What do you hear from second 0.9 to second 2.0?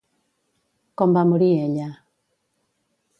Com va morir ella?